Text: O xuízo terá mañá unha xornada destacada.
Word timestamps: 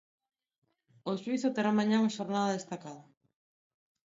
O 1.09 1.11
xuízo 1.21 1.53
terá 1.55 1.71
mañá 1.79 1.95
unha 2.01 2.15
xornada 2.17 2.55
destacada. 2.57 3.03